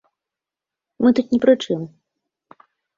Мы 1.05 1.13
тут 1.21 1.25
ні 1.37 1.43
пры 1.47 1.53
чым. 1.67 1.87